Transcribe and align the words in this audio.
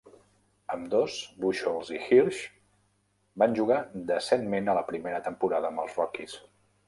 Ambdós 0.75 1.17
Buchholz 1.41 1.91
i 1.97 1.99
Hirsh 2.05 2.39
van 3.43 3.53
jugar 3.59 3.79
decentment 4.13 4.71
a 4.73 4.77
la 4.81 4.85
primera 4.91 5.23
temporada 5.29 5.73
amb 5.73 5.85
els 5.85 6.01
Rockies. 6.01 6.35